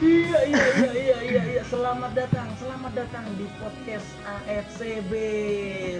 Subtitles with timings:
[0.00, 1.62] Iya iya iya iya iya iya.
[1.68, 5.12] Selamat datang selamat datang di podcast AFCB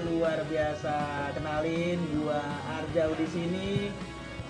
[0.08, 1.29] luar biasa.
[1.36, 2.40] Kenalin gua
[2.80, 3.71] Arjau di sini.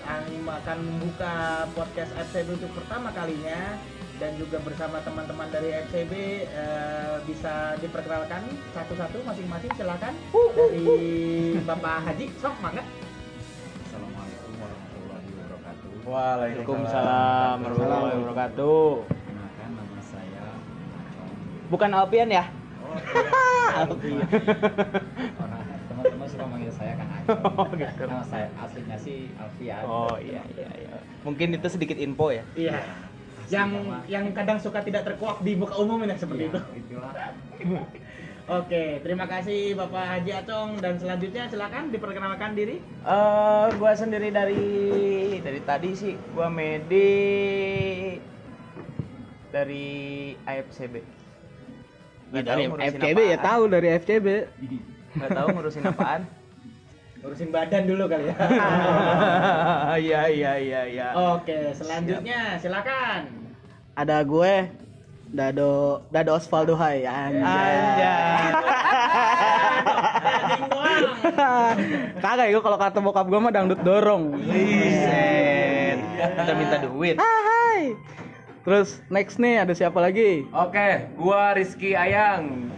[0.07, 3.75] Akan membuka podcast AFCB untuk pertama kalinya.
[4.23, 6.13] Dan juga bersama teman-teman dari FCB
[6.47, 10.15] eh, bisa diperkenalkan satu-satu masing-masing silakan.
[10.31, 12.87] Dari Bapak Haji sok mangga
[13.83, 15.89] Assalamualaikum warahmatullahi wabarakatuh.
[16.07, 17.55] Waalaikumsalam.
[17.67, 19.20] warahmatullahi wabarakatuh.
[21.71, 22.43] Bukan Alpian ya?
[22.83, 23.23] Oh iya.
[23.87, 24.27] Alpian.
[25.39, 27.23] Orang teman-teman suka manggil saya Acong.
[27.57, 28.03] Oh, gitu.
[28.03, 29.81] Nama saya aslinya sih Alfian.
[29.81, 30.95] Oh iya iya iya.
[31.23, 32.43] Mungkin itu sedikit info ya.
[32.53, 32.83] iya
[33.41, 36.59] Asli yang nama- yang kadang suka tidak terkuak di muka umum ya seperti Iya, itu
[36.77, 37.11] Itulah.
[38.51, 42.83] Oke, terima kasih Bapak Haji Acong dan selanjutnya silakan diperkenalkan diri.
[42.83, 44.59] Eh, gua sendiri dari
[45.39, 48.19] dari tadi sih gua Medi
[49.49, 49.87] dari
[50.41, 51.20] AFCB.
[52.31, 53.43] Nggak tahu dari FCB ya apaan.
[53.43, 54.27] tahu dari FCB.
[55.11, 56.21] Nggak tahu ngurusin apaan.
[57.21, 58.35] Ngurusin badan dulu kali ya.
[60.01, 61.07] Iya iya iya iya.
[61.35, 63.51] Oke, selanjutnya silakan.
[63.93, 64.53] Ada gue
[65.31, 67.43] Dado Dado Osvaldo Hai anjay.
[67.43, 68.43] Anjay.
[72.19, 74.39] Kagak ya kalau kata bokap gue mah dangdut dorong.
[74.39, 75.97] Buset.
[76.15, 77.15] Kita minta duit.
[77.19, 77.83] Ah, hai.
[78.61, 80.45] Terus next nih ada siapa lagi?
[80.53, 82.69] Oke, gua Rizky Ayang.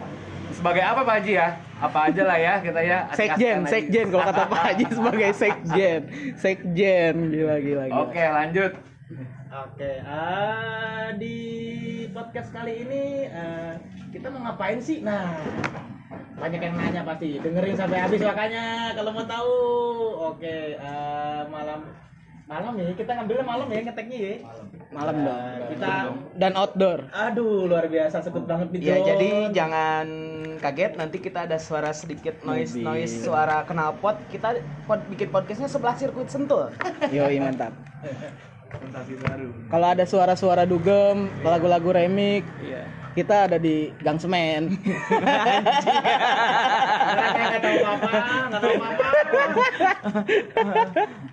[0.55, 1.49] Sebagai apa Pak Haji ya?
[1.83, 2.99] Apa aja lah ya kita ya.
[3.19, 6.01] Sekjen, sekjen kalau kata Pak Haji sebagai sekjen.
[6.39, 7.99] Sekjen gila gila gila.
[8.07, 8.71] Oke, lanjut.
[9.53, 11.37] Oke, eh, di
[12.15, 13.75] podcast kali ini eh,
[14.15, 15.03] kita mau ngapain sih?
[15.03, 15.35] Nah,
[16.39, 17.43] banyak yang nanya pasti.
[17.43, 19.55] Dengerin sampai habis makanya kalau mau tahu.
[20.31, 21.91] Oke, eh, malam
[22.43, 24.33] malam ya kita ngambilnya malam ya ngeteknya ya.
[24.91, 25.65] Malam Eh, dong.
[25.71, 25.91] kita
[26.35, 26.99] Dan outdoor.
[27.09, 30.05] aduh luar biasa sebut banget di Ya jadi jangan
[30.59, 32.85] kaget nanti kita ada suara sedikit noise Mobil.
[32.85, 36.67] noise suara knalpot kita pod, bikin podcastnya sebelah sirkuit sentul.
[37.15, 37.71] Yoi mantap.
[39.67, 42.83] Kalau ada suara-suara dugem, lagu-lagu remix, Iya.
[43.13, 44.73] Kita ada di Gang Semen.
[47.63, 48.09] Tahu apa,
[48.49, 49.05] tahu apa.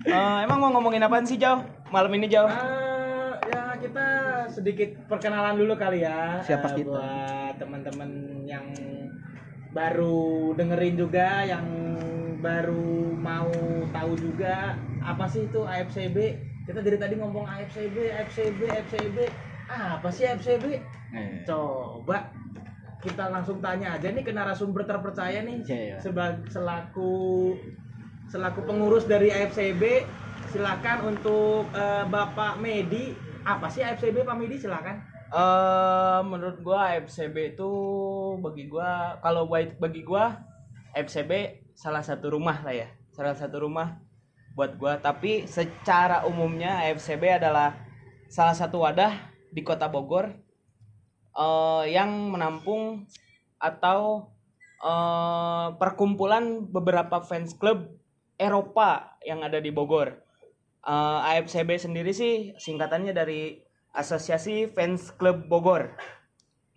[0.05, 1.65] Eh, emang mau ngomongin apaan sih Jauh?
[1.93, 2.49] Malam ini Jauh?
[2.49, 4.07] Eh, ya kita
[4.53, 7.01] sedikit perkenalan dulu kali ya Siapa eh, kita?
[7.01, 8.11] buat teman-teman
[8.49, 8.67] yang
[9.71, 11.65] baru dengerin juga yang
[12.41, 13.53] baru mau
[13.93, 14.75] tahu juga
[15.05, 16.17] apa sih itu AFCB
[16.67, 19.17] kita dari tadi ngomong AFCB AFCB AFCB
[19.71, 20.65] apa sih AFCB
[21.11, 22.31] Eh, coba
[23.03, 25.97] kita langsung tanya aja nih ke narasumber terpercaya nih Iya, iya.
[25.99, 27.57] sebagai selaku
[28.31, 30.07] selaku pengurus dari AFCB
[30.51, 33.15] silakan untuk eh, Bapak Medi.
[33.43, 34.59] Apa sih AFCB Pak Medi?
[34.59, 35.03] Silakan.
[35.31, 37.71] Eh, menurut gua FCB itu
[38.39, 40.39] bagi gua kalau buat bagi gua
[40.95, 42.89] FCB salah satu rumah lah ya.
[43.11, 43.99] Salah satu rumah
[44.55, 44.99] buat gua.
[44.99, 47.75] Tapi secara umumnya FCB adalah
[48.31, 49.11] salah satu wadah
[49.51, 50.31] di Kota Bogor
[51.35, 53.05] eh, yang menampung
[53.61, 54.31] atau
[54.81, 57.91] eh, perkumpulan beberapa fans club
[58.41, 60.17] Eropa yang ada di Bogor.
[60.81, 63.61] Eh, AFCB sendiri sih singkatannya dari
[63.93, 65.93] Asosiasi Fans Club Bogor.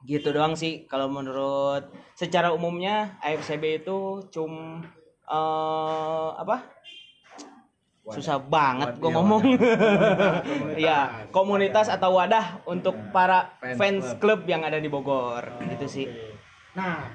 [0.04, 1.88] Gitu doang sih kalau menurut
[2.20, 4.84] secara umumnya AFCB itu cum
[5.30, 6.73] eh, apa?
[8.04, 9.44] Susah banget gue ngomong.
[10.84, 14.44] Iya, komunitas atau wadah untuk para Fans fans club.
[14.44, 15.48] yang ada di Bogor.
[15.64, 16.08] Gitu sih.
[16.74, 17.06] nah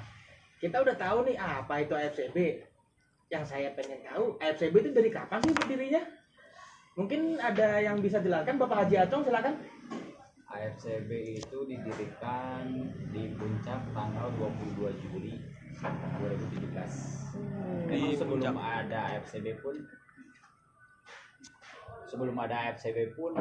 [0.62, 2.62] kita udah tahu nih apa itu AFCB
[3.26, 6.02] yang saya pengen tahu AFCB itu dari kapan sih berdirinya?
[6.96, 9.54] Mungkin ada yang bisa jelaskan Bapak Haji Acong silakan.
[10.48, 12.64] AFCB itu didirikan
[13.12, 15.36] di puncak tanggal 22 Juli
[15.78, 17.84] 2017.
[17.86, 19.76] Memang sebelum ada AFCB pun
[22.08, 23.36] sebelum ada AFCB pun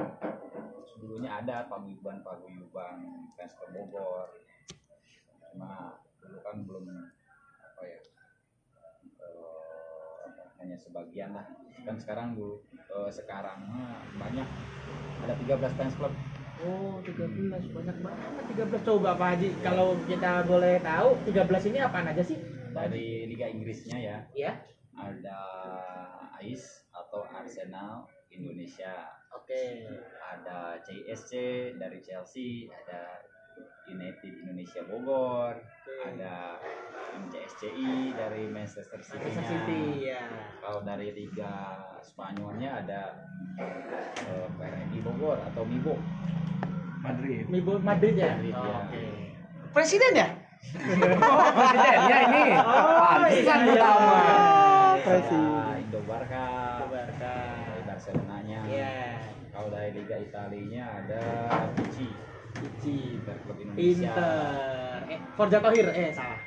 [0.91, 2.97] sebelumnya ada paguyuban-paguyuban
[3.39, 4.27] fans ke Bogor.
[5.51, 6.85] Cuma dulu kan belum
[7.63, 7.99] apa ya
[9.23, 10.25] eh,
[10.59, 11.47] hanya sebagian lah.
[11.87, 13.63] Kan sekarang dulu eh, sekarang
[14.19, 14.47] banyak
[15.23, 16.13] ada 13 fans club
[16.57, 22.09] Oh, 13 banyak banget 13 coba Pak Haji kalau kita boleh tahu 13 ini apaan
[22.09, 22.41] aja sih?
[22.73, 24.17] dari Liga Inggrisnya ya.
[24.33, 24.53] Ya.
[24.97, 25.37] ada
[26.41, 28.93] AIS atau Arsenal Indonesia
[29.33, 29.89] Oke.
[30.21, 31.31] ada CSC
[31.81, 33.25] dari Chelsea ada
[33.89, 35.57] United Indonesia Bogor
[36.05, 36.61] ada
[37.17, 40.21] MCSCI dari Manchester City, Manchester City ya.
[40.61, 43.01] kalau dari Liga Spanyolnya ada
[43.57, 45.97] eh, PRMI Bogor atau MIBO
[47.01, 47.43] Madrid.
[47.47, 48.75] Mibo Madrid ya Madrid, ya.
[48.83, 49.05] oke
[49.73, 50.27] Presiden ya?
[51.21, 52.43] Oh, presidennya ini.
[52.57, 53.73] Pantesan iya.
[53.77, 54.19] utama.
[55.05, 55.77] Presiden.
[55.85, 56.45] Indo Barca
[56.89, 59.21] Barca dari Barcelonanya Iya
[59.53, 61.23] kalau dari Liga Italinya ada
[61.71, 62.11] Pici
[62.59, 64.11] Ici Inter klub Indonesia.
[64.11, 64.99] Inter.
[65.07, 65.87] Eh Forza Tohir.
[65.87, 66.39] Eh salah.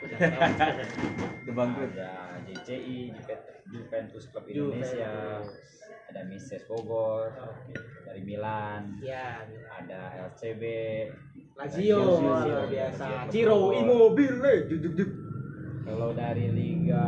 [1.41, 1.97] The Bangkrut.
[1.97, 5.41] ada JCI Juve- Juventus klub Indonesia.
[6.13, 7.33] Ada Mises Bogor.
[8.05, 9.01] Dari Milan.
[9.01, 10.63] Ya ada LCB
[11.57, 13.25] Lazio luar biasa.
[13.33, 15.11] Ciro Immobile juk juk juk
[15.81, 17.03] kalau dari Liga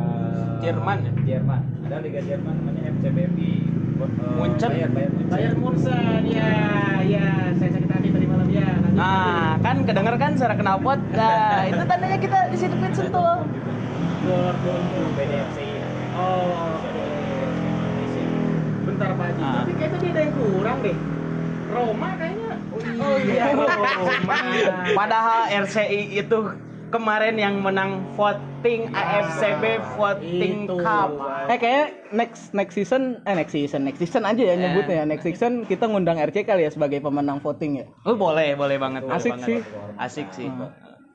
[0.59, 1.11] Jerman ya?
[1.37, 1.61] Jerman.
[1.85, 3.37] Ada Liga Jerman namanya FCBP
[4.09, 4.69] Munchen.
[4.69, 4.71] Munchen
[5.29, 6.49] Bayern Munchen ya
[7.03, 8.67] ya saya sakit hati tadi malam ya.
[8.67, 8.99] Lanjut.
[8.99, 10.99] Nah, kan kedenger kan suara knalpot.
[11.15, 13.35] Nah, itu tandanya kita di sentul.
[14.23, 15.57] Dortmund BDFC
[16.15, 16.79] oh
[18.83, 19.41] bentar Pak Haji.
[19.43, 19.53] Ah.
[19.63, 20.97] tapi kayaknya dia ada yang kurang deh.
[21.73, 22.51] Roma kayaknya.
[23.01, 23.43] Oh iya.
[23.57, 24.37] Roma
[24.99, 26.39] Padahal RCI itu
[26.93, 29.63] kemarin yang menang voting AFCB
[29.97, 30.77] voting Itu.
[30.77, 31.09] cup.
[31.49, 35.05] Eh kayak next next season eh next season next season aja ya nyebutnya ya.
[35.09, 37.85] Next season kita ngundang RC kali ya sebagai pemenang voting ya.
[38.05, 39.01] Oh, boleh, boleh banget.
[39.01, 39.47] boleh Asik banget.
[39.49, 39.59] sih.
[39.97, 40.47] Asik sih.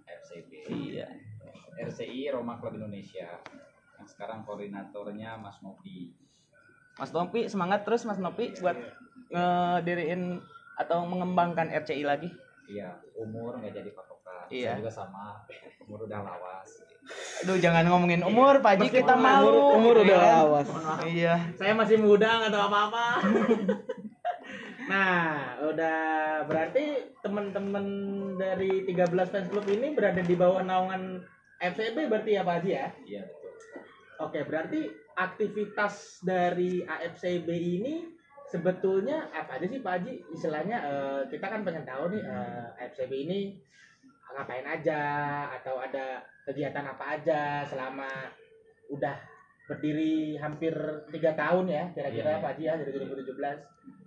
[0.04, 1.06] FCB Iya.
[1.78, 3.38] RCI Roma Klub Indonesia
[3.94, 6.10] yang sekarang koordinatornya Mas Novi
[6.98, 8.75] Mas Nopi semangat terus Mas Nopi buat
[9.30, 10.42] ngediriin
[10.75, 12.26] atau mengembangkan RCI lagi.
[12.66, 13.90] iya umur nggak jadi
[14.28, 14.70] patokan Iya.
[14.70, 15.25] saya juga sama
[15.88, 16.70] umur udah lawas
[17.40, 19.80] Aduh, jangan ngomongin umur, Pak Haji kita malu.
[19.80, 20.28] Umur udah Iya.
[20.44, 20.69] lawas.
[21.08, 21.34] Iya.
[21.56, 23.06] saya masih muda nggak tahu apa-apa
[24.92, 25.12] nah
[25.60, 26.00] udah
[26.48, 27.84] berarti teman-teman
[28.40, 31.20] dari 13 fans club ini berada di bawah naungan
[31.60, 33.52] FCB berarti ya Pak Haji ya iya betul
[34.19, 34.82] Oke, berarti
[35.14, 38.02] aktivitas dari AFCB ini
[38.50, 40.12] sebetulnya apa aja sih Pak Haji?
[40.34, 43.38] Istilahnya eh, kita kan pengen tahu nih eh, AFCB ini
[44.38, 45.00] ngapain aja
[45.50, 48.06] atau ada kegiatan apa aja selama
[48.87, 49.19] udah
[49.67, 50.73] berdiri hampir
[51.11, 52.40] tiga tahun ya kira-kira Iya.
[52.40, 53.58] Pak Haji ya dari 2017.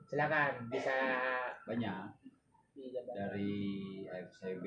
[0.07, 0.97] Silakan bisa
[1.63, 1.99] banyak
[2.73, 3.13] dijabarkan.
[3.13, 3.53] dari
[4.07, 4.65] AFCB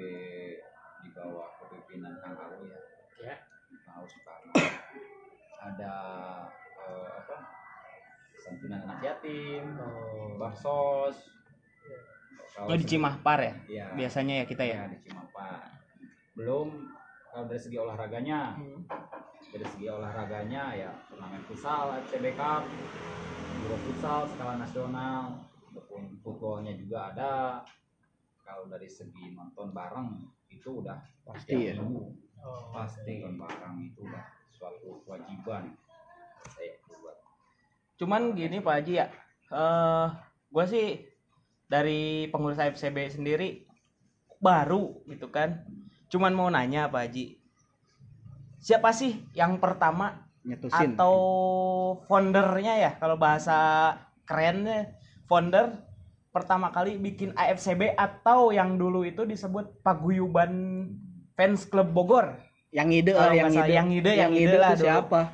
[1.02, 2.80] di bawah kepemimpinan Kang Alu ya
[3.24, 3.36] Ya.
[3.82, 4.52] Kang Soekarno
[5.58, 5.94] ada
[6.78, 7.36] eh, apa
[8.36, 10.36] santunan anak yatim Oh.
[12.54, 13.54] Baksos Oh, di Cimahpar ya?
[13.66, 13.86] Iya.
[13.94, 14.74] Biasanya ya kita ya.
[14.80, 15.48] ya di Cimapa
[16.34, 16.68] belum
[17.28, 18.58] kalau dari segi olahraganya
[19.48, 22.66] dari segi olahraganya ya turnamen futsal FCB Cup
[23.56, 27.32] Euro futsal skala nasional ataupun footballnya juga ada
[28.42, 31.78] kalau dari segi nonton bareng itu udah Pasti ya.
[31.78, 32.02] minggu.
[32.38, 32.68] Oh.
[32.70, 35.70] pasti nonton bareng itu udah suatu kewajiban
[36.50, 37.16] saya buat
[37.94, 39.06] Cuman gini Pak Haji ya,
[39.48, 40.06] eh
[40.50, 40.86] gue sih
[41.74, 43.66] dari pengurus AFCB sendiri
[44.38, 45.66] baru gitu kan.
[46.06, 47.34] Cuman mau nanya Pak Haji,
[48.62, 50.94] siapa sih yang pertama Nyetusin.
[50.94, 51.14] atau
[52.06, 53.90] foundernya ya kalau bahasa
[54.22, 54.94] kerennya
[55.26, 55.74] founder
[56.30, 60.86] pertama kali bikin AFCB atau yang dulu itu disebut paguyuban
[61.34, 62.38] fans klub Bogor.
[62.74, 63.74] yang ide lah yang nggak salah ide.
[63.74, 65.26] yang ide, yang ide ide lah tuh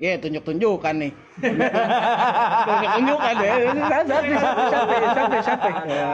[0.00, 0.02] dulu.
[0.02, 0.08] siapa?
[0.08, 1.12] Ya tunjuk-tunjukkan nih.
[2.66, 3.52] tunjuk-tunjukkan deh.
[3.92, 5.68] Siapa siapa siapa.
[5.86, 6.12] Ya.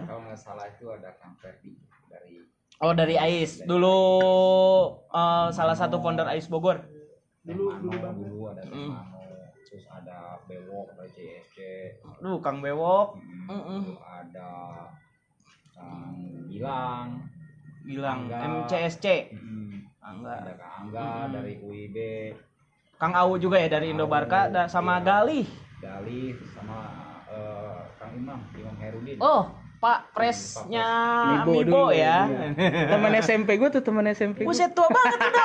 [0.00, 1.74] kalau nggak salah itu ada Kang Ferdi
[2.06, 2.46] dari
[2.78, 3.98] Oh dari AIS dulu
[5.10, 6.78] eh, salah satu founder AIS Bogor.
[7.42, 8.62] dulu dulu dulu ada.
[8.62, 9.18] Temano
[9.64, 11.56] terus ada Bewok dari CSC
[12.18, 13.80] Duh Kang Bewok, Mm-mm.
[13.84, 14.50] terus ada
[15.72, 16.12] Kang
[16.48, 17.10] Gilang
[17.88, 18.36] Angga.
[18.42, 19.32] MCSC.
[19.32, 20.34] Hmm, Angga.
[20.38, 21.32] ada Kang Angga Hmm.
[21.32, 21.96] dari UIB
[22.98, 25.06] Kang Au juga ya dari Indo Barka da- sama Iya.
[25.06, 25.46] Galih.
[25.78, 26.78] Dali sama
[27.24, 29.46] eh, Kang Imam Imam Herudin Oh,
[29.78, 30.90] Pak Presnya
[31.38, 32.26] Mibo Mibo, dulu, ya.
[32.90, 34.50] Teman SMP gue tuh teman SMP gue.
[34.50, 35.42] Buset tua banget itu.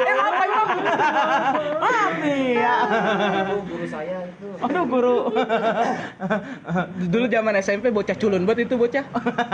[0.00, 0.68] eh apa Imam?
[1.78, 2.74] Mami ya.
[3.60, 5.16] Guru saya itu Aduh guru.
[7.04, 9.04] Dulu zaman SMP bocah culun banget itu bocah.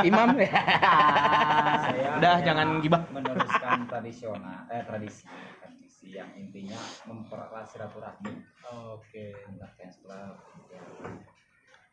[0.01, 0.55] Imam ya.
[1.83, 3.03] saya Udah jangan gibah.
[3.11, 5.27] meneruskan tradisional eh tradisi
[6.15, 6.79] yang intinya
[7.11, 8.39] mempererat silaturahmi.
[8.95, 9.35] Oke.
[9.51, 10.35] antar fans club
[10.71, 10.81] ya.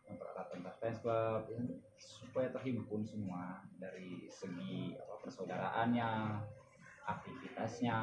[0.05, 1.59] mempererat antar fans club ya,
[1.97, 6.09] supaya terhimpun semua dari segi apa, persaudaraannya
[7.09, 7.97] aktivitasnya.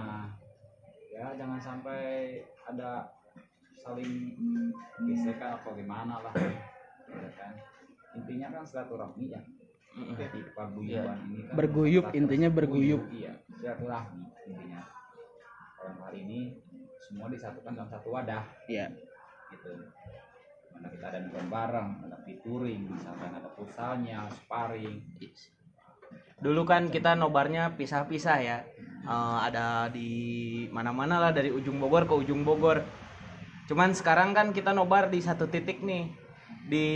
[1.15, 3.15] Ya jangan sampai ada
[3.79, 4.35] saling
[5.07, 6.35] gesekan atau gimana lah
[7.09, 7.55] ya kan.
[8.19, 9.41] Intinya kan silaturahmi ya.
[9.99, 13.03] Di paguyuban ini kan Berguyup, intinya berguyup.
[13.11, 13.35] iya.
[13.59, 14.98] Silaturahmi intinya
[15.79, 16.59] dalam hal ini
[16.99, 18.91] semua disatukan dalam satu wadah Iya.
[19.55, 19.71] gitu
[20.75, 25.03] mana kita ada nonton bareng ada featuring misalkan ada pulsalnya sparring
[26.39, 28.59] Dulu kan kita nobarnya pisah-pisah ya.
[29.03, 30.11] Eh, ada di
[30.71, 32.87] mana-mana lah dari ujung Bogor ke ujung Bogor.
[33.67, 36.15] Cuman sekarang kan kita nobar di satu titik nih
[36.69, 36.87] di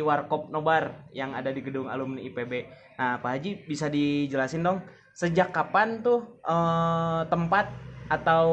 [0.00, 2.52] Warkop Nobar yang ada di gedung alumni IPB.
[2.96, 4.78] Nah, Pak Haji bisa dijelasin dong
[5.12, 7.68] sejak kapan tuh eh, tempat
[8.10, 8.46] atau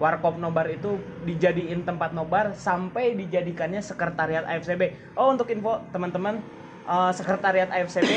[0.00, 5.14] Warkop Nobar itu dijadiin tempat nobar sampai dijadikannya sekretariat AFCB.
[5.18, 6.40] Oh, untuk info teman-teman,
[6.88, 8.10] eh, sekretariat AFCB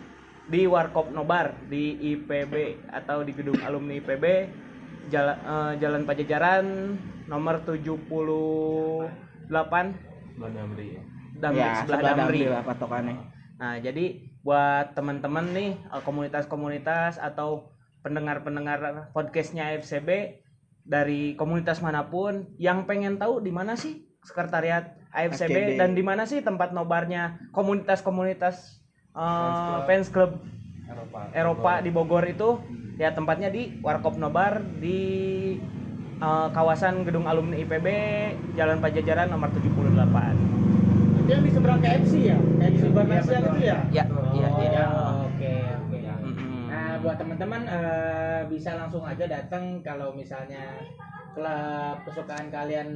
[0.52, 4.24] di Warkop Nobar di IPB atau di gedung alumni IPB
[5.08, 6.66] Jalan, eh, Jalan Pajajaran
[7.28, 9.48] nomor 78
[10.38, 11.02] Bulan Damri ya.
[11.38, 12.38] Damri ya, sebelah sebelah Damri.
[12.40, 13.16] Damri lah patokannya.
[13.58, 14.04] Nah, jadi
[14.46, 17.74] buat teman-teman nih eh, komunitas-komunitas atau
[18.08, 20.40] pendengar-pendengar podcastnya FCB
[20.88, 25.76] dari komunitas mana pun yang pengen tahu di mana sih sekretariat AFCB FCB.
[25.76, 28.80] dan di mana sih tempat nobarnya komunitas-komunitas
[29.12, 30.40] eh, fans club
[30.88, 31.20] Eropa.
[31.36, 32.64] Eropa di Bogor itu
[32.96, 35.00] ya tempatnya di Warkop Nobar di
[36.16, 37.86] eh, kawasan gedung alumni IPB
[38.56, 39.68] Jalan Pajajaran nomor 78.
[41.20, 42.36] Itu yang di seberang KFC ya?
[42.40, 43.78] KFC Barnasian itu ya?
[43.92, 44.04] Ya,
[46.98, 50.82] buat teman-teman eh, bisa langsung aja datang kalau misalnya
[51.36, 52.88] klub kesukaan kalian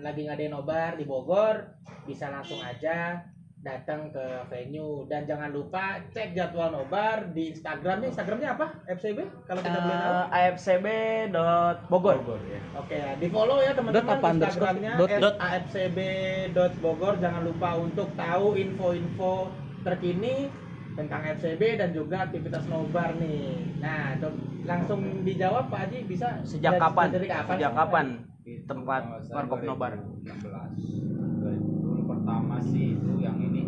[0.00, 1.60] lagi ngadain nobar di Bogor,
[2.08, 3.20] bisa langsung aja
[3.60, 8.08] datang ke venue dan jangan lupa cek jadwal nobar di Instagramnya.
[8.08, 8.66] Instagramnya apa?
[8.88, 10.14] FCB kalau kita boleh tahu.
[10.16, 10.86] Eh, AFCB
[11.28, 12.16] dot Bogor.
[12.24, 12.60] Bogor ya.
[12.80, 14.48] Oke ya, di follow ya teman-teman Dot?
[14.48, 15.36] Instagramnya Dot- at dot.
[15.36, 17.14] afcb.bogor.
[17.20, 19.52] Jangan lupa untuk tahu info-info
[19.84, 20.48] terkini
[20.92, 23.56] tentang FCB dan juga aktivitas nobar nih.
[23.78, 27.06] Nah, dok, langsung dijawab Pak Haji bisa Sejak dari- kapan?
[27.10, 27.54] Dari kapan?
[27.54, 28.06] Sejak kapan
[28.40, 29.92] Itu tempat Warkop Nobar?
[29.94, 33.62] 2016 dulu pertama sih itu yang ini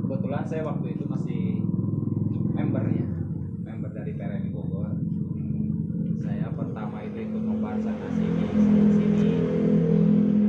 [0.00, 1.42] kebetulan saya waktu itu masih
[2.50, 3.06] member ya
[3.62, 4.90] member dari PRMI Bogor
[6.16, 9.30] saya pertama itu ikut nobar sana sini sana sini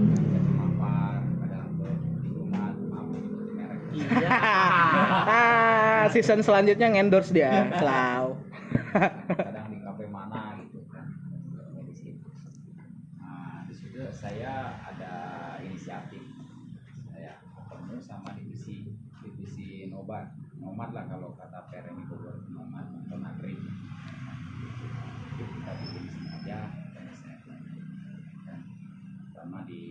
[0.10, 1.70] jadi mampar kadang
[2.18, 3.20] di rumah maaf di
[3.52, 4.30] merek Iya.
[6.14, 7.70] season selanjutnya ngendorse dia.
[7.78, 8.38] Selaw.
[9.34, 11.06] kadang di kafe mana gitu kan.
[11.86, 12.30] Di situ
[13.18, 15.14] nah di situ saya ada
[15.62, 16.22] inisiatif.
[17.10, 18.94] Saya ketemu sama divisi
[19.26, 20.34] divisi nobar.
[20.60, 26.60] Nomad lah kalau kata Bogor itu nomad nonton agri Jadi kita bikin di sini aja
[26.92, 27.40] dan saya
[28.44, 28.60] dan
[29.32, 29.82] sama di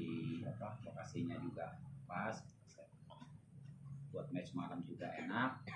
[0.44, 2.36] apa lokasinya juga pas.
[4.08, 5.68] Buat match malam juga enak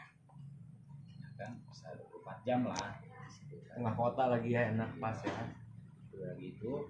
[1.21, 2.99] Ya kan bisa 24 jam lah.
[3.73, 5.45] Tengah kota lagi ya enak pas ya.
[6.13, 6.87] udah gitu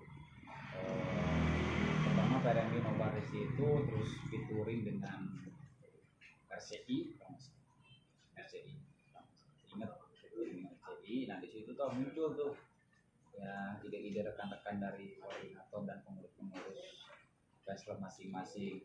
[0.76, 1.46] eh,
[2.04, 5.24] pertama PRMI Nobar di situ terus featuring dengan
[6.52, 7.16] RCI.
[8.36, 8.74] RCI
[9.72, 9.88] dengan
[10.84, 12.52] RCI nah di situ tuh muncul tuh
[13.38, 17.08] ya ide-ide rekan-rekan dari koordinator dan pengurus-pengurus
[17.64, 18.84] club masing-masing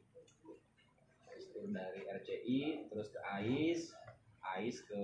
[1.27, 3.91] Terus itu dari RCI terus ke AIS
[4.41, 5.01] AIS ke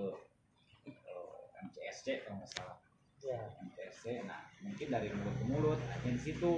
[1.70, 2.78] MCSC kalau nggak salah.
[3.24, 3.40] Ya.
[3.64, 6.56] MTSC nah mungkin dari mulut ke mulut akhirnya di situ.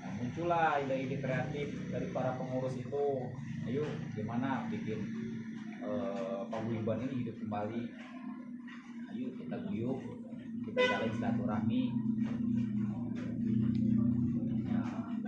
[0.00, 3.06] Nah muncullah ide-ide kreatif dari para pengurus itu.
[3.68, 3.84] Ayo
[4.16, 5.00] gimana bikin
[5.84, 7.82] eh, paguyuban ini hidup kembali?
[9.12, 10.00] Ayo kita guyup
[10.70, 11.82] kita jalin silaturahmi.
[14.70, 15.18] Nah,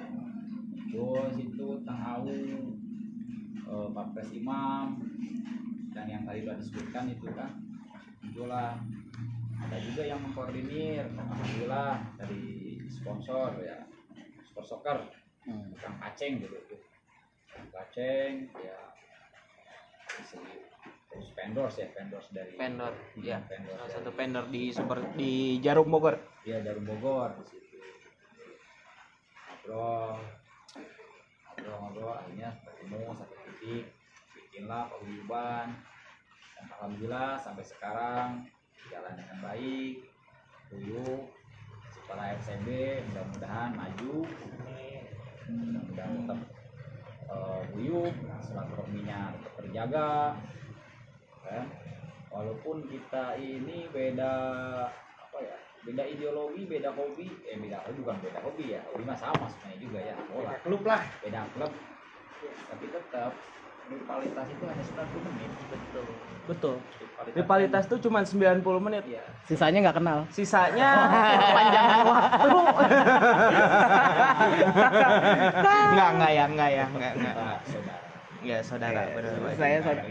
[0.92, 5.00] terus itu Tang Au eh, Pak Pres Imam
[5.92, 7.52] dan yang tadi sudah disebutkan itu kan
[8.22, 8.78] muncullah
[9.62, 13.82] ada juga yang mengkoordinir alhamdulillah dari sponsor ya
[14.46, 14.98] sponsor soccer
[15.78, 16.80] Kang Paceng gitu tuh
[17.50, 18.78] Kang Paceng ya
[20.12, 20.54] di sini
[21.12, 23.38] terus vendors ya vendors dari Vendor, Hmm, ya.
[23.44, 26.16] vendors Salah satu vendor di super di Jarum Bogor.
[26.48, 27.76] Iya Jarum Bogor di situ.
[29.62, 30.18] Ngobrol,
[31.52, 33.84] ngobrol-ngobrol, akhirnya ketemu satu titik,
[34.34, 35.68] bikinlah paguyuban.
[36.70, 38.28] Alhamdulillah sampai sekarang
[38.90, 40.06] jalan dengan baik,
[40.70, 41.22] guyup.
[41.92, 42.66] Setelah FCB
[43.10, 44.16] mudah-mudahan maju,
[45.48, 46.40] mudah-mudahan tetap
[47.30, 50.12] eh, guyup, silaturahminya tetap terjaga.
[51.42, 51.64] Kan?
[52.32, 54.34] Walaupun kita ini beda
[55.32, 59.18] apa ya beda ideologi beda hobi eh beda hobi bukan beda hobi ya hobi mah
[59.18, 61.02] sama sebenarnya juga ya bola Klub lah.
[61.18, 61.72] beda klub
[62.70, 63.32] tapi tetap
[63.90, 66.06] rivalitas itu hanya 90 menit Betul.
[66.42, 66.76] Betul.
[66.98, 69.02] rivalitas, Rivalitas tuh cuma 90 menit.
[69.06, 69.22] Iya.
[69.46, 70.18] Sisanya nggak kenal.
[70.34, 70.90] Sisanya
[71.42, 72.48] perpanjangan waktu.
[75.92, 77.36] Enggak, enggak ya, enggak ya, enggak, enggak.
[78.42, 79.38] Ya, saudara, benar.
[79.38, 79.54] benar.
[79.54, 80.02] saya saudara.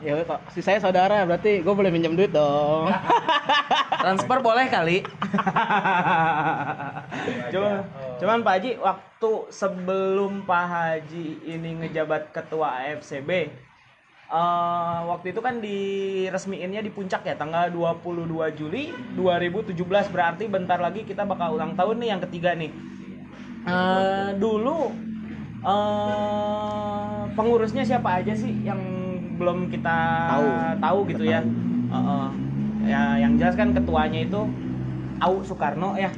[0.00, 2.88] Ya kok si saya saudara berarti gue boleh minjem duit dong.
[4.00, 5.04] Transfer boleh kali.
[7.52, 7.84] Cuma,
[8.20, 13.30] cuman Pak Haji waktu sebelum Pak Haji ini ngejabat ketua AFCB
[14.30, 19.74] eh, waktu itu kan diresmiinnya di puncak ya tanggal 22 Juli 2017
[20.12, 22.70] berarti bentar lagi kita bakal ulang tahun nih yang ketiga nih.
[23.60, 24.94] Eh, dulu
[25.60, 28.80] eh, pengurusnya siapa aja sih yang
[29.36, 29.96] belum kita
[30.28, 30.46] Tahu.
[30.78, 31.40] tahu gitu ya.
[31.90, 32.28] Heeh.
[32.80, 34.40] ya yang jelas kan ketuanya itu
[35.20, 36.08] Au Soekarno ya.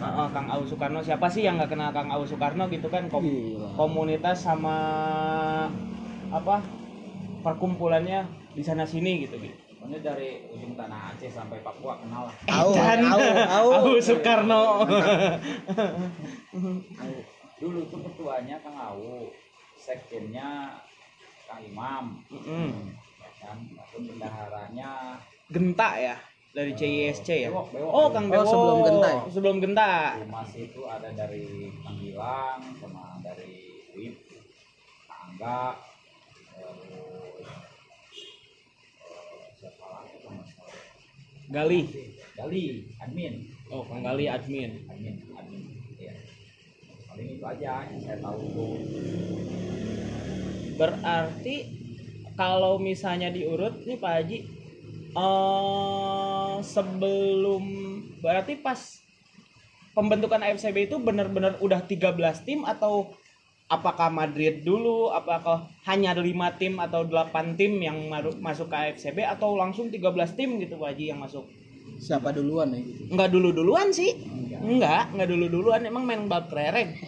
[0.00, 3.20] Heeh, Kang Au Soekarno siapa sih yang nggak kenal Kang Au Soekarno gitu kan kom-
[3.20, 3.76] Gila.
[3.76, 4.76] komunitas sama
[6.30, 6.56] apa
[7.40, 9.52] perkumpulannya di sana sini gitu gitu.
[9.76, 12.34] Pokoknya dari ujung tanah Aceh sampai Papua kenal lah.
[12.48, 13.68] Au, au, au.
[13.76, 14.84] Au Soekarno.
[17.56, 19.28] Dulu tuh ketuanya Kang Awu,
[19.76, 20.80] sekjennya
[21.44, 22.88] Kang Imam, Mm-mm.
[23.20, 26.16] ya kan, lalu bendaharanya Genta ya
[26.50, 27.48] dari CISC ya.
[27.48, 27.90] Bewok, Bewok.
[27.90, 28.48] Oh Kang Oh, Bewok.
[28.48, 29.22] sebelum Genta ya?
[29.28, 29.90] Sebelum Genta.
[30.18, 31.44] Humas itu ada dari
[31.80, 33.52] Kang Gilang sama dari
[33.92, 34.18] WIP,
[35.06, 35.62] Kak Angga,
[36.50, 37.50] terus
[39.02, 40.50] eh, siapa lagi Kang Mas?
[41.48, 41.80] Gali.
[42.34, 42.62] Gali,
[42.98, 43.34] admin,
[43.68, 44.86] Oh Kang Gali admin.
[44.86, 45.62] admin, admin,
[45.96, 46.14] ya.
[47.06, 48.38] Paling itu aja yang saya tahu.
[50.74, 51.56] Berarti
[52.32, 54.38] kalau misalnya diurut nih Pak Haji
[55.10, 57.64] eh sebelum
[58.22, 58.78] berarti pas
[59.96, 62.14] pembentukan AFCB itu benar-benar udah 13
[62.46, 63.10] tim atau
[63.66, 66.26] apakah Madrid dulu apakah hanya 5
[66.58, 71.04] tim atau 8 tim yang masuk ke AFCB atau langsung 13 tim gitu Pak Haji
[71.14, 71.46] yang masuk
[72.00, 73.12] Siapa duluan nih?
[73.12, 74.14] Enggak dulu-duluan sih
[74.60, 76.92] enggak enggak dulu-duluan emang main bal kereng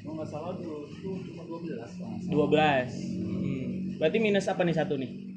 [0.00, 2.88] Kalau nggak salah dulu tuh cuma 12 kalau nggak 12 salah.
[2.90, 3.66] Hmm.
[4.00, 5.29] berarti minus apa nih satu nih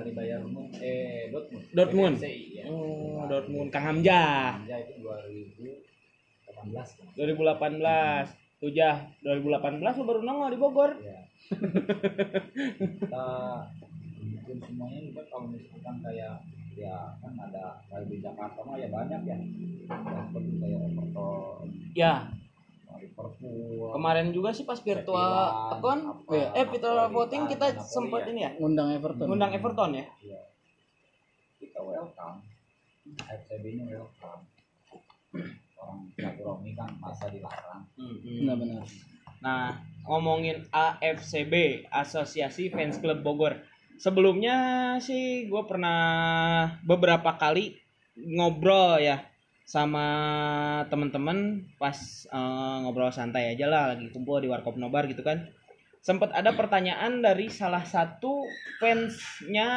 [0.00, 0.48] dari Bayern
[0.80, 1.64] eh Dortmund.
[1.76, 2.16] Dortmund.
[2.16, 2.64] PSI, ya.
[2.72, 7.06] oh Dortmund Kang Hamzah Anja itu 2018 kan.
[7.16, 11.20] 2018 Tujah 2018 lo baru nongol di Bogor Ya.
[11.50, 13.28] Kita
[14.20, 16.44] mungkin semuanya juga kalau misalkan kayak
[16.76, 19.38] ya kan ada kayak di Jakarta mah ya banyak ya.
[19.90, 21.66] Ya, seperti kayak Everton,
[21.98, 22.14] ya
[23.00, 23.90] Liverpool.
[23.92, 25.32] kemarin juga sih pas virtual
[25.72, 25.88] apa,
[26.30, 28.30] eh Napoli, virtual voting kita Napoli, sempat ya.
[28.30, 29.26] ini ya Ngundang Everton.
[29.26, 30.40] ngundang Everton ya Iya.
[31.56, 32.40] Kita welcome.
[33.20, 34.42] FCB ini welcome.
[35.76, 37.84] Orang silaturahmi kan masa dilarang.
[37.96, 38.84] Benar-benar.
[39.40, 43.60] Nah, ngomongin AFCB, Asosiasi Fans Club Bogor.
[43.96, 44.56] Sebelumnya
[45.00, 46.00] sih gue pernah
[46.84, 47.76] beberapa kali
[48.16, 49.29] ngobrol ya
[49.70, 50.06] sama
[50.90, 51.94] temen-temen pas
[52.26, 55.46] eh, ngobrol santai aja lah lagi kumpul di Warkop Nobar gitu kan.
[56.02, 58.42] Sempat ada pertanyaan dari salah satu
[58.82, 59.70] fansnya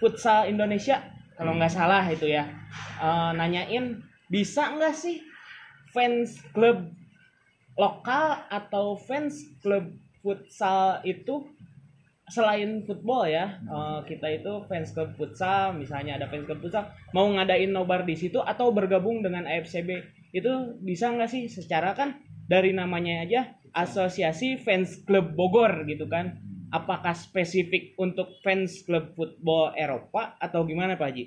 [0.00, 1.04] futsal Indonesia
[1.36, 2.48] kalau nggak salah itu ya
[2.96, 4.00] Eh, nanyain
[4.32, 5.20] bisa nggak sih
[5.92, 6.80] fans klub
[7.76, 9.84] lokal atau fans klub
[10.24, 11.44] futsal itu
[12.26, 17.26] selain football ya eh, kita itu fans klub futsal misalnya ada fans klub futsal mau
[17.30, 19.90] ngadain nobar di situ atau bergabung dengan AFCB
[20.34, 22.18] itu bisa nggak sih secara kan
[22.50, 26.42] dari namanya aja asosiasi fans klub Bogor gitu kan
[26.74, 31.24] apakah spesifik untuk fans klub football Eropa atau gimana Pak Haji?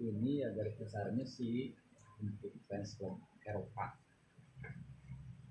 [0.00, 1.72] Ini ya garis besarnya sih
[2.20, 3.96] untuk fans klub Eropa.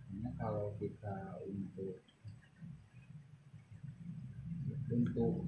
[0.10, 2.02] Karena kalau kita untuk
[4.90, 5.46] untuk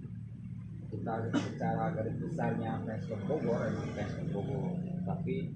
[0.92, 4.76] kita secara garis besarnya fans klub Bogor emang fans klub Bogor
[5.08, 5.50] tapi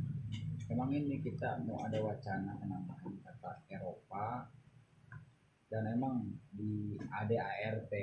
[0.71, 4.49] memang ini kita mau ada wacana penambahan kata Eropa
[5.69, 7.93] dan emang di ADART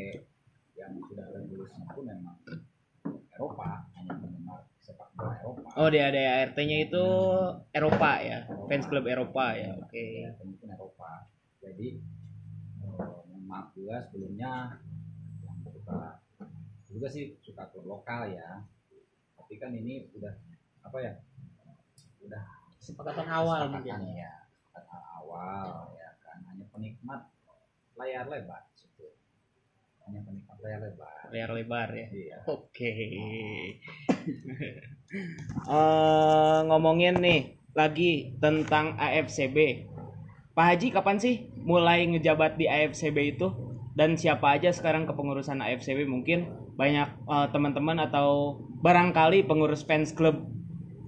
[0.77, 2.37] yang sudah regulasinya pun memang
[3.33, 7.07] Eropa hanya penggemar sepak bola Eropa Oh di ADART-nya itu
[7.73, 9.73] Eropa ya, fans klub Eropa ya.
[9.81, 10.29] Oke.
[10.29, 11.33] ya mungkin Eropa
[11.65, 11.97] jadi
[12.83, 14.77] eh, maaf juga sebelumnya
[16.89, 18.61] juga sih suka klub lokal ya
[19.35, 20.33] tapi kan ini udah
[20.83, 21.13] apa ya
[22.23, 22.43] udah
[22.83, 24.11] Kesepakatan awal mungkin.
[24.13, 27.31] ya kesepakatan awal ya kan hanya penikmat
[27.95, 29.07] layar lebar situ
[30.03, 32.07] hanya penikmat layar lebar Layar lebar ya.
[32.13, 32.93] iya Oke.
[35.63, 37.41] Eh, ngomongin nih
[37.77, 39.85] lagi tentang AFCB.
[40.53, 43.49] Pak Haji kapan sih mulai ngejabat di AFCB itu?
[43.93, 46.09] Dan siapa aja sekarang kepengurusan AFCB?
[46.09, 50.49] Mungkin banyak eh, teman-teman atau barangkali pengurus fans club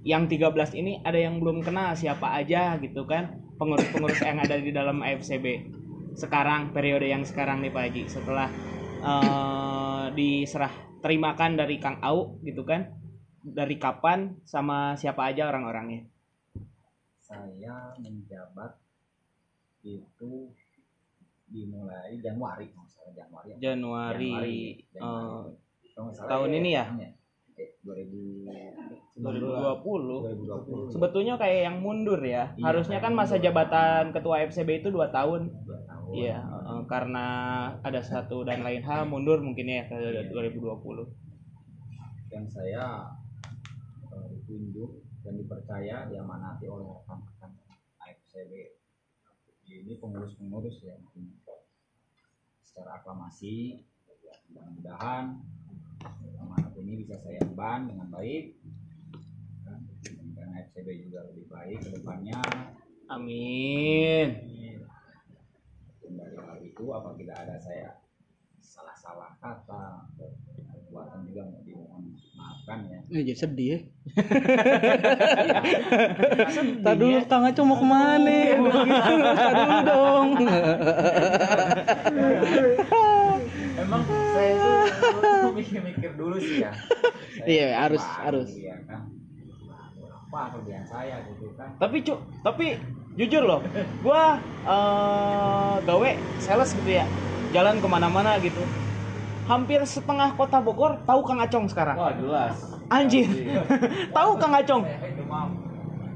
[0.05, 4.69] yang 13 ini ada yang belum kenal siapa aja gitu kan pengurus-pengurus yang ada di
[4.69, 5.73] dalam AFCB
[6.13, 8.47] sekarang periode yang sekarang nih Pak Haji setelah
[9.01, 10.71] eh, diserah
[11.01, 12.93] terimakan dari Kang Au gitu kan
[13.41, 16.05] dari kapan sama siapa aja orang-orangnya
[17.25, 18.77] saya menjabat
[19.81, 20.53] itu
[21.55, 23.55] dimulai Januari nggak salah Januari ya.
[23.71, 24.35] Januari,
[24.91, 25.55] Januari.
[25.95, 26.85] nggak salah tahun ini ya?
[27.55, 32.51] eh, 2000 2020 2020 sebetulnya kayak yang mundur ya.
[32.59, 35.47] Iya, harusnya kan masa jabatan ketua FCB itu dua tahun.
[35.63, 36.11] Dua tahun.
[36.11, 37.27] Iya, eh, karena
[37.79, 39.95] ada satu dan lain hal mundur mungkin ya ke
[40.35, 41.07] 2020.
[42.35, 43.15] dan saya
[44.11, 44.91] eh, ditunjuk
[45.23, 47.55] dan dipercaya diamanati oleh rekan-rekan
[48.03, 48.75] AFCB
[49.65, 51.31] ini pengurus-pengurus ya mungkin
[52.75, 53.87] secara aklamasi
[54.51, 55.39] mudah-mudahan
[56.43, 58.51] amanat ini bisa saya emban dengan baik
[60.35, 62.35] dan AFCB juga lebih baik ke depannya
[63.07, 64.27] Amin.
[66.03, 67.95] Dari hal itu apabila ada saya
[68.59, 70.11] salah-salah kata
[70.67, 73.79] perbuatan juga mau dimohon maafkan ya Eh, jadi sedih ya.
[76.83, 78.39] Tadi dulu Kang Aco mau ke mana?
[79.37, 80.29] Tadi dulu dong.
[83.75, 84.53] Emang saya
[84.85, 86.71] itu mikir-mikir dulu sih ya.
[86.71, 88.49] Saya Iya, itu harus, harus.
[88.55, 89.01] Ya kan.
[90.25, 91.69] Apa kerjaan saya gitu kan.
[91.79, 92.65] Tapi cuk, tapi
[93.15, 93.61] jujur loh,
[94.03, 97.05] gua eh, gawe sales gitu ya,
[97.51, 98.63] jalan ke mana-mana gitu.
[99.45, 101.95] Hampir setengah kota Bogor tahu Kang Acong sekarang.
[101.95, 102.57] Wah jelas.
[102.89, 103.29] Anjir,
[104.17, 104.83] tahu Kang Acong.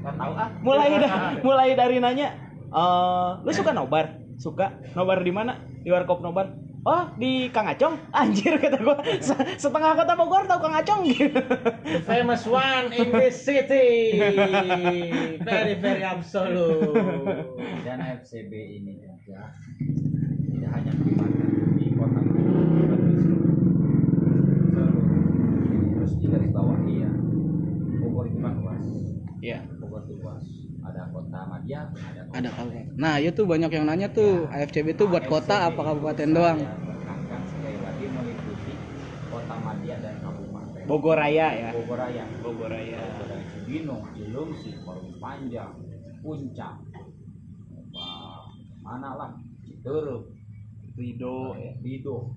[0.00, 0.48] Tahu ah.
[0.60, 2.34] Mulai da- mulai dari nanya,
[2.68, 4.19] eh, lu suka nobar?
[4.40, 4.72] Suka.
[4.96, 5.60] Nobar di mana?
[5.84, 6.48] Di warkop nobar.
[6.80, 11.36] Oh di Kang Acong anjir kata gua Se- setengah kota Bogor tahu Kang Acong gitu
[11.92, 14.16] The famous one in this city.
[15.44, 16.96] Very very absolute.
[17.84, 19.52] Dan FCB ini juga
[20.56, 20.92] tidak hanya
[21.76, 22.20] di kota
[26.30, 27.10] garis bawahi ya.
[28.00, 28.84] Bogor itu luas.
[29.44, 30.44] Iya Bogor itu luas.
[30.90, 32.50] Ada kota Madia, ada kota Ada.
[32.98, 36.58] Nah, itu banyak yang nanya tuh, AFCB itu buat kota apa kabupaten doang?
[37.46, 38.74] Sekali lagi meliputi
[39.30, 40.82] kota Madia dan kabupaten.
[40.90, 42.24] Bogor Raya ya Bogor Raya.
[42.42, 42.98] Bogor Raya
[43.54, 45.78] Cibinong, Cilungsi, Parung Panjang,
[46.18, 46.74] Puncak,
[48.82, 49.30] mana lah,
[49.62, 50.26] Citerep,
[50.98, 52.34] Rido ya Lido,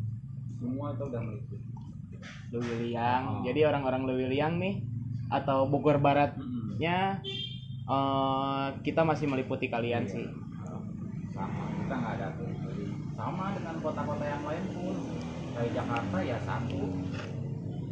[0.61, 1.65] semua itu udah meliputi.
[2.53, 3.23] Lewiliang.
[3.25, 3.41] Oh.
[3.41, 4.85] Jadi orang-orang Lewiliang nih
[5.33, 7.17] atau Bogor Baratnya
[7.85, 10.11] eh, kita masih meliputi kalian Iya.
[10.11, 10.27] sih.
[11.33, 12.85] Sama, kita nggak ada teritori.
[13.13, 14.95] Sama dengan kota-kota yang lain pun.
[15.53, 16.81] Kayak Jakarta ya satu.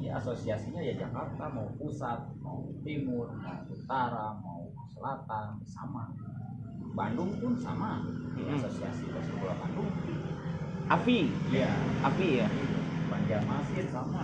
[0.01, 6.09] Ya asosiasinya ya Jakarta mau pusat, mau timur, mau utara, mau selatan, sama.
[6.91, 8.01] Bandung pun sama.
[8.33, 8.57] Di Hmm.
[8.57, 9.87] asosiasi Persib Bola Bandung.
[10.89, 11.71] Avi, Iya.
[12.03, 12.47] Avi ya.
[13.07, 14.23] Banjarmasin sama.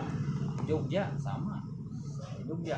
[0.66, 1.64] Jogja sama.
[2.44, 2.78] Jogja.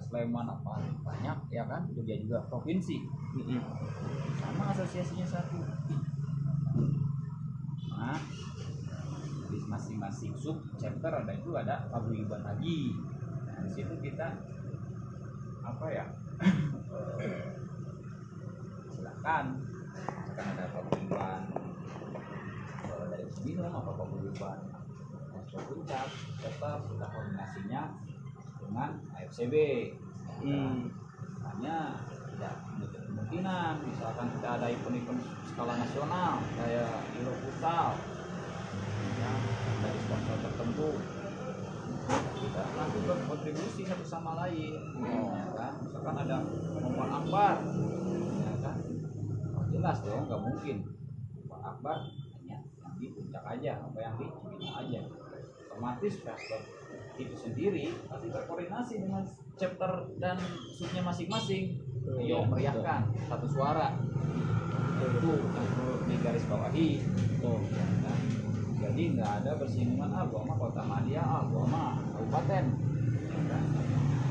[0.00, 0.80] Sleman apa?
[1.04, 1.86] Banyak ya kan?
[1.92, 3.04] Jogja juga provinsi.
[4.40, 5.58] Sama asosiasinya satu.
[7.94, 8.18] Nah
[9.50, 12.94] di masing-masing sub chapter ada itu ada paguyuban lagi.
[13.46, 14.40] Nah, di situ kita
[15.66, 16.06] apa ya?
[18.94, 19.44] Silakan.
[19.90, 21.60] Misalkan ada paguyuban
[23.10, 24.58] dari Cibinong apa paguyuban
[25.34, 26.06] Masuk puncak
[26.38, 27.82] tetap kita koordinasinya
[28.62, 29.54] dengan AFCB
[30.40, 30.88] Hmm.
[31.44, 32.00] hanya
[32.32, 38.00] tidak menutup kemungkinan misalkan kita ada event-event skala nasional kayak Euro Futsal
[39.20, 39.32] ya,
[39.84, 40.90] dari sponsor tertentu.
[42.40, 44.72] Kita nanti berkontribusi satu sama lain
[45.04, 45.72] ya kan?
[45.84, 46.36] Misalkan ada
[46.80, 47.54] lomba akbar
[48.40, 48.76] ya kan?
[49.60, 50.76] Oh, jelas dong nggak mungkin.
[51.36, 51.96] Lomba akbar
[52.40, 55.00] hanya yang di puncak aja apa yang di Cibinong aja.
[55.68, 56.79] Otomatis pastor
[57.20, 59.22] itu sendiri pasti berkoordinasi dengan
[59.60, 60.36] chapter dan
[60.72, 61.76] subnya masing-masing.
[62.16, 64.00] Ayo meriahkan satu suara.
[65.00, 66.88] Itu yang perlu digaris bawahi.
[67.44, 68.18] Ya kan?
[68.80, 72.64] jadi nggak ada bersinggungan ah gua mah kota Madia ah gua mah kabupaten.
[73.28, 73.58] Ya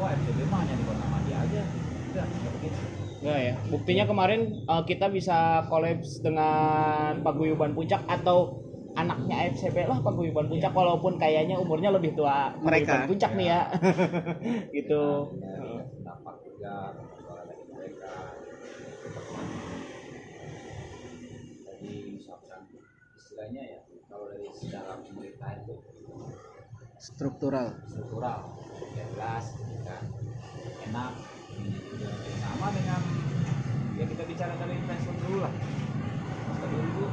[0.02, 1.64] wah FCB mah hanya di kota Madia aja.
[2.10, 2.26] Enggak
[2.58, 2.80] begitu.
[3.20, 3.54] Enggak ya.
[3.70, 10.74] Buktinya kemarin eh, kita bisa kolaps dengan Paguyuban Puncak atau anaknya FCB lah Paguyuban Puncak
[10.74, 13.06] walaupun kayaknya umurnya lebih tua Mereka.
[13.06, 13.62] Paguyuban Puncak nih ya.
[14.78, 15.04] gitu.
[21.66, 22.62] Jadi misalkan
[23.16, 25.76] istilahnya ya kalau dari secara pemerintah itu
[27.00, 27.80] Struktural.
[27.88, 28.40] struktural
[28.92, 30.04] ya jelas gitu kan
[30.84, 31.12] enak
[32.44, 33.02] sama dengan
[33.96, 35.09] ya kita bicara dari investor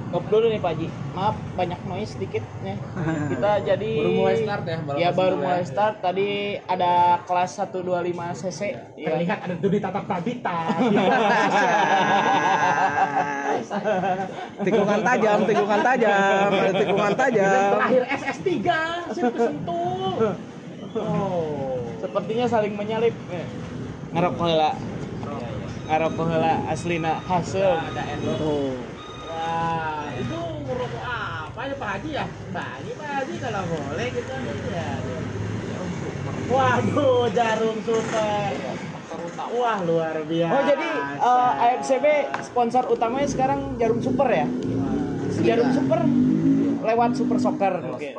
[0.06, 0.88] lah Investor dulu Stop dulu nih Pak Haji.
[1.14, 2.76] Maaf banyak noise sedikit nih.
[3.34, 5.66] Kita jadi Baru mulai start ya, baru Ya baru mulai ya.
[5.66, 5.94] start.
[6.00, 6.28] Tadi
[6.62, 6.92] ada
[7.26, 8.60] kelas 125 cc.
[8.94, 9.06] Iya.
[9.10, 10.58] Terlihat ada tuh di tatap tabita.
[14.56, 18.50] tikungan tajam tikungan tajam ada tikungan tajam Terakhir SS3,
[19.10, 20.16] siapa kesentuh?
[20.96, 21.76] Oh.
[21.98, 23.12] Sepertinya saling menyalip.
[23.28, 23.46] Eh,
[24.14, 24.70] Ngerokok heula.
[24.72, 25.68] Iya, iya.
[25.92, 27.68] Ngerokok heula aslina hasil.
[27.68, 28.02] ada
[29.46, 32.24] Wah, itu ngerokok apa ya Pak Haji ya?
[32.50, 34.34] Bagi Pak Haji kalau boleh kita
[34.74, 34.90] ya.
[36.46, 38.50] Waduh, jarum super.
[39.56, 40.52] Wah, luar biasa.
[40.52, 40.88] Oh jadi
[41.22, 42.06] eh, AFCB
[42.42, 44.46] sponsor utamanya sekarang Jarum Super ya?
[45.46, 46.02] Jarum Super
[46.86, 47.74] lewat Super Soccer.
[47.94, 48.14] Oke.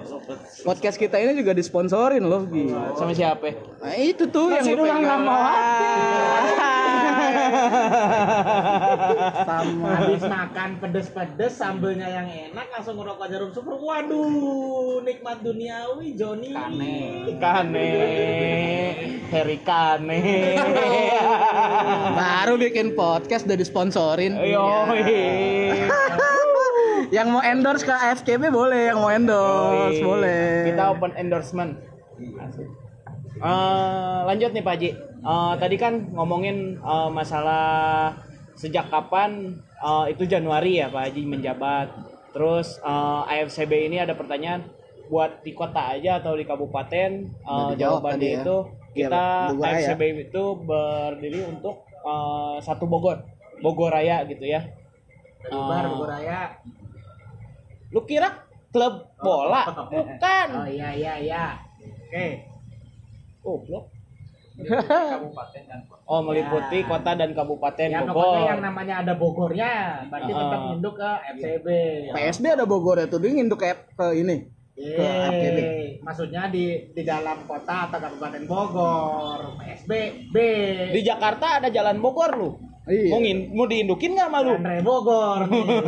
[0.68, 2.68] podcast kita ini juga disponsorin loh Gi.
[3.00, 3.56] Sama siapa?
[3.80, 5.38] nah itu tuh Masih yang lu ulang nama
[9.34, 13.76] sama habis makan pedes-pedes sambelnya yang enak langsung ngerokok jarum super.
[13.78, 16.52] Waduh, nikmat duniawi Joni.
[16.54, 16.98] Kane.
[17.40, 17.90] Kane,
[19.32, 20.22] Harry Kane.
[22.18, 24.68] baru bikin podcast udah disponsorin Yo,
[27.16, 31.76] yang mau endorse ke AFCB boleh yang mau endorse boleh Kita open endorsement.
[33.38, 34.90] Eh, lanjut nih Pak Haji.
[35.22, 38.18] Eh, tadi kan ngomongin eh, masalah
[38.58, 41.88] sejak kapan eh, itu Januari ya Pak Haji menjabat.
[42.34, 44.66] Terus eh, AFCB ini ada pertanyaan
[45.08, 48.42] buat di kota aja atau di kabupaten eh, Udah dijawab jawabannya ya.
[48.42, 48.58] itu
[48.94, 49.78] kita Bogor Raya.
[49.88, 53.24] AFCB itu berdiri untuk eh, satu Bogor
[53.58, 54.68] Bogor Raya gitu ya
[55.48, 56.40] Bubar Eh, Bogor Raya.
[57.88, 61.46] lu kira klub bola bukan Oh iya iya iya.
[61.80, 62.44] Oke.
[63.40, 63.88] goblok
[64.58, 66.88] kabupaten dan kota Oh, meliputi Ya.
[66.88, 68.48] kota dan kabupaten Ya Bogor.
[68.48, 69.72] yang namanya ada Bogornya,
[70.08, 70.38] berarti Ah.
[70.40, 71.68] tetap induk ke FCB.
[72.10, 74.38] PSD ada Bogor ya tuh dia nginduk ke, ke ini
[74.74, 75.86] ke AFCB Yeay.
[76.00, 79.92] Maksudnya di di dalam kota atau kabupaten Bogor, PSB,
[80.30, 80.38] B.
[80.92, 82.52] Di Jakarta ada jalan Bogor lu.
[82.88, 83.12] Iya.
[83.12, 84.56] Mau, ngin- mau diindukin nggak malu?
[84.56, 85.40] Andre Bogor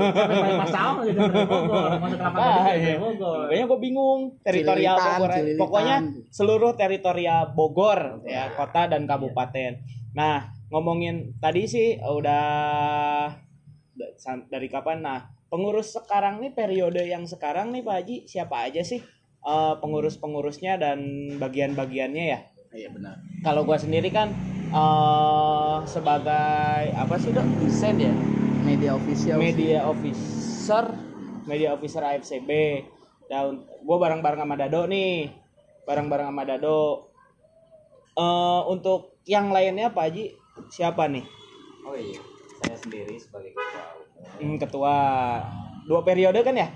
[0.60, 1.90] Mas Saung gitu Andre Bogor.
[1.98, 2.96] Masuk lapangan Ah, Andre iya.
[2.98, 3.38] Bogor.
[3.48, 5.30] Makanya gue bingung teritorial Cililitan, Bogor.
[5.32, 5.60] Cililitan.
[5.60, 5.96] Pokoknya
[6.30, 9.72] seluruh teritorial Bogor ya, kota dan kabupaten.
[10.12, 10.36] Nah,
[10.68, 13.32] ngomongin tadi sih udah
[14.48, 15.00] dari kapan?
[15.00, 19.00] Nah, pengurus sekarang nih periode yang sekarang nih Pak Haji siapa aja sih
[19.40, 21.00] eh, pengurus-pengurusnya dan
[21.38, 22.40] bagian-bagiannya ya?
[22.72, 23.18] Iya benar.
[23.42, 24.30] Kalau gua sendiri kan
[24.70, 27.46] eh sebagai apa sih dok?
[27.68, 28.14] Sen ya?
[28.60, 29.56] media official sih.
[29.56, 30.86] media officer
[31.48, 32.52] media officer AFCB
[33.26, 35.32] dan gue bareng-bareng sama Dado nih.
[35.88, 37.10] Bareng-bareng sama Dado.
[38.14, 40.26] Eh untuk yang lainnya Pak Haji
[40.68, 41.24] siapa nih?
[41.88, 42.20] Oh iya
[42.60, 43.84] saya sendiri sebagai ketua
[44.40, 44.96] Hmm, ketua.
[45.88, 46.68] Dua periode kan ya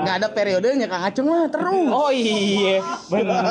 [0.00, 1.88] nggak ada periodenya Kang Acung mah terus.
[1.92, 2.80] Oh iya.
[3.12, 3.44] Benar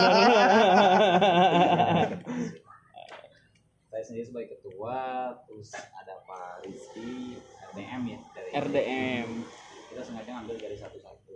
[3.99, 7.35] saya sendiri sebagai ketua terus ada Pak Rizky
[7.75, 9.29] RDM ya dari RDM
[9.91, 11.35] kita sengaja ngambil dari satu-satu.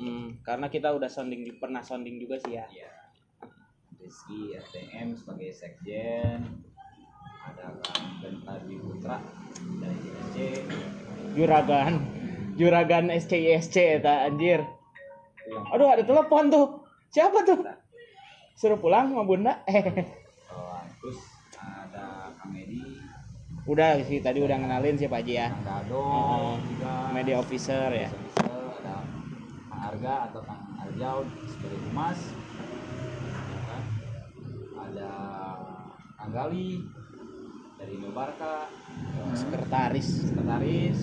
[0.00, 2.64] Mm, karena kita udah sounding pernah sounding juga sih ya.
[2.72, 2.88] Ya
[4.00, 6.64] Rizky RDM sebagai sekjen
[7.66, 9.18] ada Dwi Putra
[9.82, 9.98] dari
[10.34, 10.86] JSC
[11.36, 12.00] juragan.
[12.56, 14.64] Juragan SCISC eta anjir.
[15.44, 16.66] Yang aduh ada telepon tuh.
[17.12, 17.60] Siapa tuh?
[18.56, 19.60] Suruh pulang sama bunda.
[20.56, 21.20] Oh, terus
[21.60, 22.80] ada Kang Edi.
[23.68, 26.54] Udah sih tadi udah kenalin sih Pak Haji ya Dado Oh,
[27.12, 28.08] media officer ya?
[28.08, 29.04] Bisa ada
[29.68, 32.18] Kang Arga atau Kang Arjau sebagai humas.
[33.36, 33.82] Ya kan?
[37.76, 38.72] Dari Nobarka
[39.36, 40.08] sekretaris.
[40.32, 40.98] Sekretaris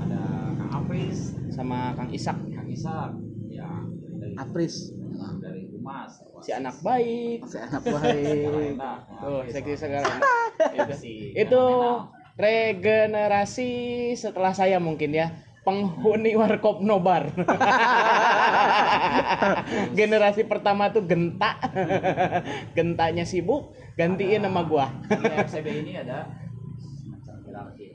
[0.00, 0.22] ada
[0.56, 1.18] Kang Apris.
[1.52, 2.36] Sama Kang Isak.
[2.56, 3.10] Kang Isak
[3.52, 3.68] ya
[4.16, 4.96] dari Apris.
[5.40, 7.44] dari humas si anak baik.
[7.44, 8.74] Si anak baik.
[8.80, 10.16] Nah, tuh seksi segala
[10.72, 11.64] itu Si itu
[12.40, 13.70] regenerasi
[14.16, 15.28] setelah saya mungkin ya.
[15.60, 17.36] Penghuni warkop nobar
[19.98, 21.60] generasi pertama tuh genta
[22.72, 24.88] gentanya sibuk gantiin nama gua.
[25.20, 26.24] Di FCB ini ada
[26.80, 27.86] semacam hierarki.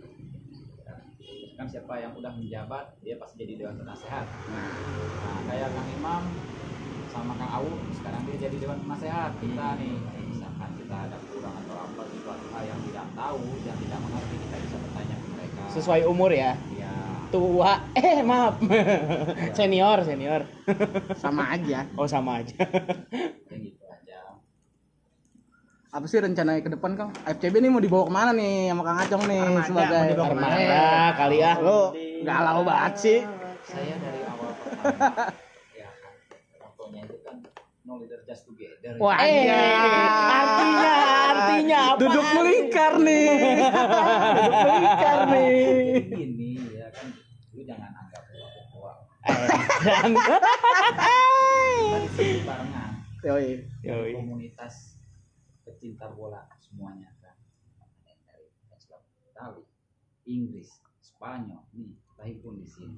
[1.55, 4.27] Kan siapa yang udah menjabat dia pasti jadi dewan penasehat.
[4.27, 4.69] Nah
[5.49, 6.23] kayak Kang Imam
[7.09, 9.31] sama Kang Awu sekarang dia jadi dewan penasehat.
[9.41, 9.93] Kita nih
[10.29, 14.55] misalkan kita ada kurang atau apa sesuatu hal yang tidak tahu yang tidak mengerti kita
[14.61, 15.61] bisa bertanya ke mereka.
[15.73, 16.53] Sesuai umur ya?
[16.77, 16.93] Ya
[17.33, 17.73] tua.
[17.97, 18.61] Eh maaf.
[19.57, 20.41] Senior senior.
[21.17, 21.89] Sama aja.
[21.97, 22.55] Oh sama aja.
[22.55, 23.79] Ya gitu.
[23.79, 23.84] aja
[25.95, 27.07] apa sih rencananya ke depan kang?
[27.23, 30.27] FCB nih mau dibawa ke mana nih sama kang Acong nih Armada, sebagai mau dibawa
[30.27, 30.51] ke mana?
[30.51, 31.55] Armada kali ya.
[31.63, 31.95] Lo
[32.27, 33.23] galau banget sih.
[33.63, 35.31] Saya dari awal pertama.
[35.71, 37.47] Ya kan itu kan
[37.87, 38.99] no leader just together.
[38.99, 39.47] Wah eh
[40.35, 40.91] artinya
[41.31, 41.99] artinya apa?
[42.03, 43.31] Duduk melingkar nih.
[44.35, 45.55] Duduk melingkar nih.
[46.11, 47.07] gini ya kan
[47.55, 48.19] lu jangan anggap
[52.03, 52.99] di sini barengan.
[53.23, 53.63] Yoi.
[53.87, 54.11] Yoi.
[54.11, 54.94] komunitas
[55.85, 57.37] pecinta bola semuanya kan.
[58.01, 58.49] Dari
[59.29, 59.61] Itali
[60.25, 62.97] Inggris Spanyol nih lahir pun di sini.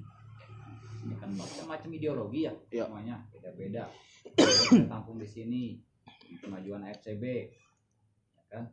[1.04, 2.88] Ini kan macam-macam ideologi ya Iya.
[2.88, 3.92] semuanya beda-beda.
[4.24, 5.76] Kita tampung di sini
[6.40, 7.24] kemajuan FCB
[8.32, 8.64] ya kan?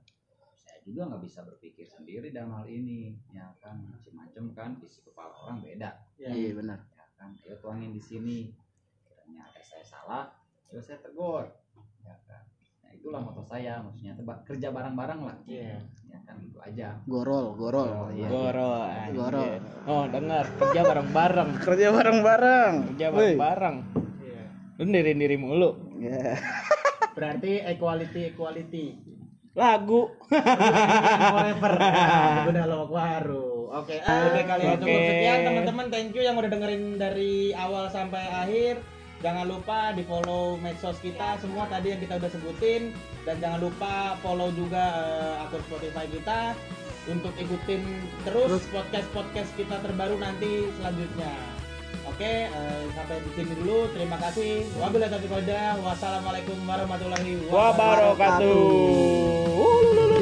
[0.63, 3.83] Saya juga nggak bisa berpikir sendiri dalam hal ini ya kan?
[3.83, 5.91] Macam-macam kan isi kepala orang beda.
[6.15, 6.55] Iya.
[6.55, 6.79] Benar.
[6.95, 7.35] Ya kan?
[7.43, 8.47] Ayo tuangin di sini.
[9.03, 10.23] Kiranya ada saya salah
[10.71, 11.51] terus saya tegur.
[12.07, 12.54] Ya kan
[13.05, 15.77] itulah moto saya maksudnya teba- kerja bareng-bareng lah Iya.
[16.09, 18.25] ya kan gitu aja gorol gorol Oh, iya.
[18.25, 19.13] Goro anjir.
[19.13, 19.45] Goro.
[19.85, 21.49] Oh, dengar kerja bareng-bareng.
[21.69, 23.75] kerja bareng bareng Kerja bareng-bareng.
[24.25, 24.43] Iya.
[24.75, 25.69] Lu ndiri-ndiri mulu.
[26.01, 26.33] ya
[27.15, 28.85] Berarti equality equality.
[29.53, 30.09] Lagu.
[31.31, 31.71] forever.
[32.49, 33.49] Udah lo baru.
[33.75, 35.85] Oke, ah, udah kali cukup sekian teman-teman.
[35.87, 38.81] Thank you yang udah dengerin dari awal sampai akhir.
[39.23, 42.91] Jangan lupa di follow medsos kita semua tadi yang kita udah sebutin
[43.23, 46.53] dan jangan lupa follow juga eh, akun Spotify kita
[47.05, 47.81] untuk ikutin
[48.25, 51.33] terus podcast podcast kita terbaru nanti selanjutnya.
[52.05, 53.89] Oke, eh, sampai di sini dulu.
[53.97, 54.67] Terima kasih.
[54.77, 55.31] Wabillahi taufiq.
[55.81, 58.55] Wassalamualaikum warahmatullahi wabarakatuh.
[59.49, 60.14] Wabarakatuh.